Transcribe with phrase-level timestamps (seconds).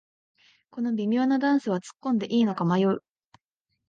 [0.71, 3.03] この微妙なダンスはつっこんでいいのか迷う